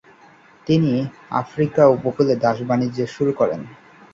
তিনি 0.67 0.93
আফ্রিকা 1.41 1.83
উপকূলে 1.95 2.33
দাস 2.43 2.57
বাণিজ্য 2.69 2.99
শুরু 3.15 3.31
করেন। 3.39 3.61